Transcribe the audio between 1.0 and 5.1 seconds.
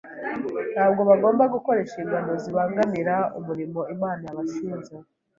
bagomba gukora inshingano zibangamira umurimo Imana yabashinze.